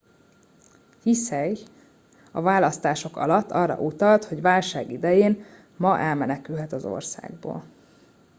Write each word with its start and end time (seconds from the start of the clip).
hsieh 1.03 1.57
a 2.31 2.41
választások 2.41 3.17
alatt 3.17 3.51
arra 3.51 3.75
utalt 3.77 4.23
hogy 4.25 4.41
válság 4.41 4.91
idején 4.91 5.43
ma 5.77 5.99
elmenekülhet 5.99 6.71
az 6.71 6.85
országból 6.85 7.63